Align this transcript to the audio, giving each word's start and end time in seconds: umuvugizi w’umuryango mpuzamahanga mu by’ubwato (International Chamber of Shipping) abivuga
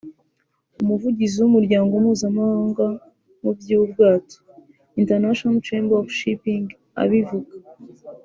umuvugizi 0.81 1.35
w’umuryango 1.39 1.91
mpuzamahanga 2.03 2.85
mu 3.41 3.51
by’ubwato 3.57 4.35
(International 5.01 5.57
Chamber 5.67 5.97
of 6.01 6.07
Shipping) 6.19 6.65
abivuga 7.03 7.53